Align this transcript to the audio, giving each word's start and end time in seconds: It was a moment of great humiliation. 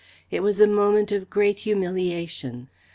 It 0.31 0.39
was 0.39 0.59
a 0.59 0.65
moment 0.65 1.11
of 1.11 1.29
great 1.29 1.59
humiliation. 1.59 2.69